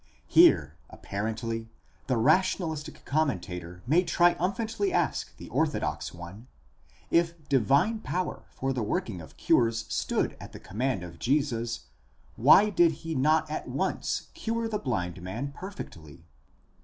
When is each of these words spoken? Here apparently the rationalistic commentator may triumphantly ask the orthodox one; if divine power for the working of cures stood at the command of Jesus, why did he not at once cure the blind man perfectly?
Here 0.25 0.77
apparently 0.89 1.69
the 2.07 2.17
rationalistic 2.17 3.05
commentator 3.05 3.83
may 3.85 4.03
triumphantly 4.03 4.91
ask 4.91 5.37
the 5.37 5.47
orthodox 5.49 6.11
one; 6.11 6.47
if 7.11 7.47
divine 7.47 7.99
power 7.99 8.45
for 8.49 8.73
the 8.73 8.81
working 8.81 9.21
of 9.21 9.37
cures 9.37 9.85
stood 9.89 10.35
at 10.39 10.53
the 10.53 10.59
command 10.59 11.03
of 11.03 11.19
Jesus, 11.19 11.81
why 12.35 12.71
did 12.71 12.93
he 13.05 13.13
not 13.13 13.47
at 13.51 13.67
once 13.67 14.29
cure 14.33 14.67
the 14.67 14.79
blind 14.79 15.21
man 15.21 15.51
perfectly? 15.51 16.25